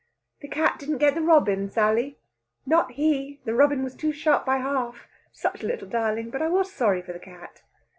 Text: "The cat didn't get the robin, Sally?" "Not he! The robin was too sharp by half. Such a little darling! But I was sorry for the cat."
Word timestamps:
"The 0.39 0.47
cat 0.47 0.79
didn't 0.79 0.97
get 0.97 1.13
the 1.13 1.21
robin, 1.21 1.69
Sally?" 1.69 2.17
"Not 2.65 2.93
he! 2.93 3.39
The 3.45 3.53
robin 3.53 3.83
was 3.83 3.93
too 3.93 4.11
sharp 4.11 4.47
by 4.47 4.57
half. 4.57 5.07
Such 5.31 5.61
a 5.63 5.67
little 5.67 5.87
darling! 5.87 6.31
But 6.31 6.41
I 6.41 6.47
was 6.47 6.73
sorry 6.73 7.03
for 7.03 7.13
the 7.13 7.19
cat." 7.19 7.61